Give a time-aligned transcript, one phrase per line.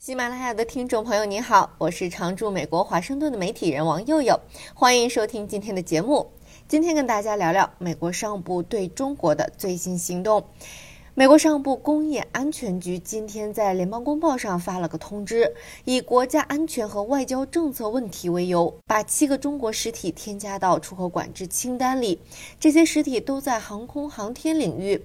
[0.00, 4.40] 喜马拉雅的听众朋友，你好，我是常驻美国华盛顿的媒体人王佑佑，
[4.72, 6.26] 欢迎收听今天的节目。
[6.66, 10.42] 今天跟大家聊聊美国商务部对中国的最新行动。
[11.12, 22.18] 美国商务部工业安全局今天在联邦公报上发了个通知，以国家安全和外交政策问题为由，把七个中国实体添加到出口管制清单里。
[22.58, 25.04] 这些实体都在航空航天领域。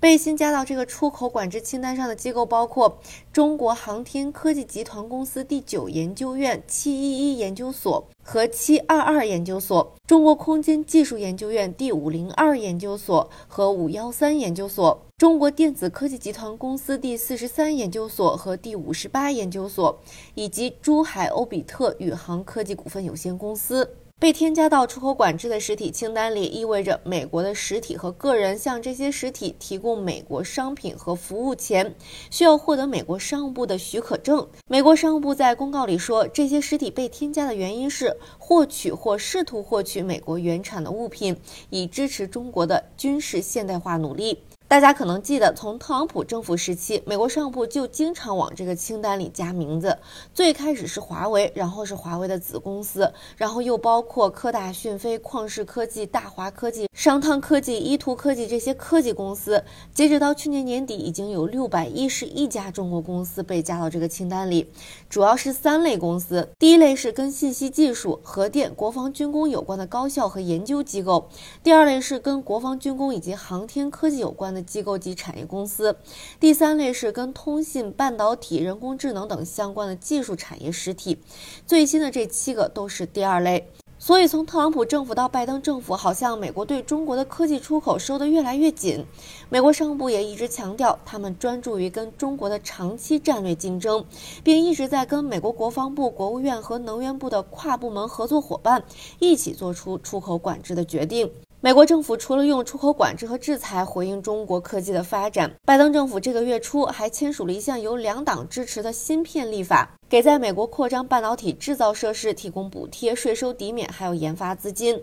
[0.00, 2.98] 被新加到这个出口管制清单上的机构包括
[3.32, 19.98] 中国航天科技集团公司第九研究院七一一研究所和七二二研究所、中国空间技术研究院第五零二研究所和五幺三研究所、中国电子科技集团公司第四十三研究所和第五十八研究所，
[20.34, 23.96] 以及珠海欧比特宇航科技股份有限公司。
[24.24, 31.94] 被添加到出口管制的实体清单里，意味着美国的实体和个人向这些实体提供美国商品和服务前，
[32.30, 34.48] 需要获得美国商务部的许可证。
[34.66, 41.36] 美国商务部在公告里说，这些实体被添加的原因是获取或试图获取美国原产的物品，
[41.68, 44.38] 以支持中国的军事现代化努力。
[44.66, 49.98] 大家可能记得，从特朗普政府时期，美国商务部就经常往这个清单里加名字。
[50.32, 59.62] 最开始是华为，然后是华为的子公司，然后又包括科大讯飞、旷视科技、大华科技、商汤科技、依图科技这些科技公司。
[59.92, 64.66] 截止到去年年底，已经有六百一十一家中国公司被加到这个清单里，
[65.10, 71.28] 主要是三类公司：第一类是跟信息技术、核电、国防军工有关的高校和研究机构；
[71.62, 74.53] 第二类是跟国防军工以及航天科技有关。
[74.54, 75.96] 的机构及产业公司，
[76.38, 81.18] 第三类是跟通信、半导体、人工智能等相关的技术产业实体，
[81.66, 83.68] 最新的这七个都是第二类。
[83.96, 89.02] 所以从特朗普政府到拜登政府，好像美国对中国的科技出口收得越来越紧。
[89.48, 94.04] 美国商务部也一直强调，他们专注于跟中国的长期战略竞争，
[94.42, 98.84] 并一直在跟美国国防部、国务院和能源部的跨部门合作伙伴
[99.20, 101.30] 一起做出出口管制的决定。
[101.64, 115.02] 美国政府除了用出口管制和制裁回应中国科技的发展，拜登政府这个月初还签署了一项由两党支持的芯片立法，给在美国扩张半导体制造设施提供补贴、税收抵免，还有研发资金。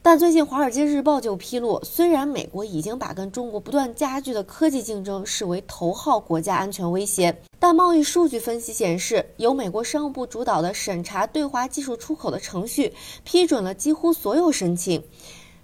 [0.00, 12.94] 但最近《华尔街日报》就披露，虽然美国已经把跟中国不断加剧的科技竞争视为头号国家安全威胁，但贸易数据分析显示，由美国商务部主导的审查对华技术出口的程序
[13.24, 15.04] 批准了几乎所有申请。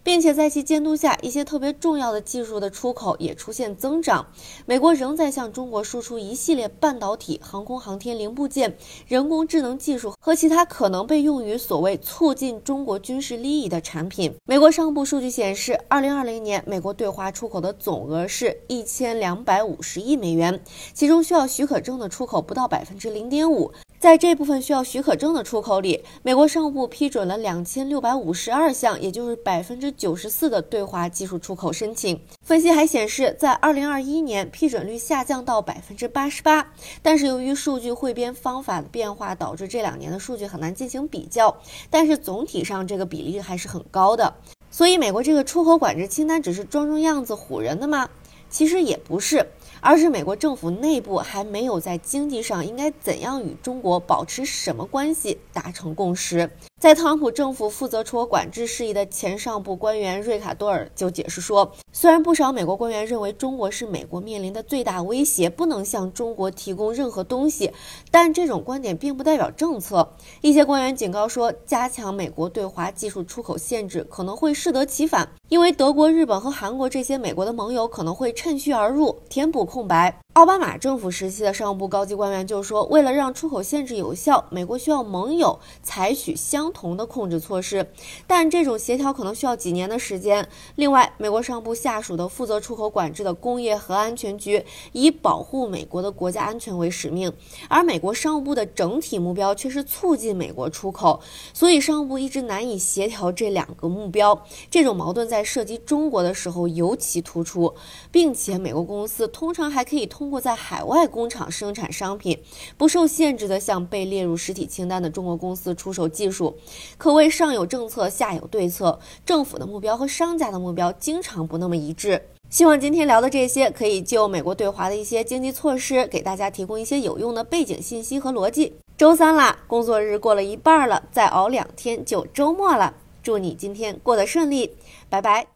[0.05, 4.27] 并且在其监督下，一些特别重要的技术的出口也出现增长。
[4.67, 8.77] 美国仍在向中国输出一系列半导体、航空航天零部件、
[9.09, 14.33] 人工智能技术和其他可能被用于所谓促进中国军事利益的产品。
[14.45, 23.73] 美国商务部数据显示，二零二零年美国对华出口的总额是一千两百五十亿美元，其中需要许可证的出口不到百分之零点五。
[24.05, 32.21] 在这部分需要许可证的出口里，美国商务部批准了两千六百五十二项，也就是百分之九十四的对华技术出口申请。
[32.43, 36.71] 分析还显示，在二零二一年批准率下降到百分之八十八，
[37.01, 41.57] 但是由于数据汇编方法的变化，导致这两年的数据很难进行比较。
[41.89, 44.35] 但是总体上这个比例还是很高的。
[44.71, 48.11] 所以美国这个出口管制清单只是装装样子唬人的吗？
[48.51, 49.47] 其实也不是。
[49.84, 56.50] 而是美国政府内部还没有在经济上应该怎样与中国保持什么关系达成共识。
[56.84, 67.73] 在特朗普政府负责出口管制事宜的前上部官员瑞卡多尔就解释说，虽然不少美国官员认为中国是美国面临的最大威胁，不能向中国提供任何东西，
[68.11, 70.15] 但这种观点并不代表政策。
[70.43, 80.21] 一些官员警告说，加强美国对华技术出口限制可能会适得其反，因为德国、日本和韩国这些美国的盟友可能会趁虚而入，填补空白。
[80.34, 87.89] 奥巴马政府时期的商务部高级官员就说，为了让出口限制有效，美国需要盟友采取相同的控制措施，
[88.27, 90.49] 但这种协调可能需要几年的时间。
[90.75, 97.33] 另外，美国商务部下属的负责出口管制的工业和安全局以保护美国的国家安全为使命，
[97.69, 101.20] 而美国商务部的整体目标却是促进美国出口，
[101.53, 104.44] 所以商务部一直难以协调这两个目标。
[104.69, 107.73] 这种矛盾在涉及中国的时候尤其突出，
[108.11, 110.24] 并且美国公司通常还可以通。
[110.25, 112.38] 通过在海外工厂生产商品，
[112.79, 116.56] 不受限制地向被列入实体清单的中国公司出售技术，
[116.97, 118.99] 可谓上有政策，下有对策。
[119.26, 122.19] 政府的目标和商家的目标经常不那么一致。
[122.49, 128.73] 希望今天聊的这些，可以就美国对华的一些经济措施，给大家提供一些有用的背景信息和逻辑。
[128.97, 132.94] 周三啦，工作日过了一半了，再熬两天就周末了。
[133.23, 134.71] 祝你今天过得顺利，
[135.11, 135.54] 拜拜。